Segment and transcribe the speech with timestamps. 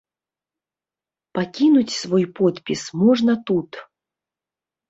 [1.39, 3.71] Пакінуць свой подпіс можна тут.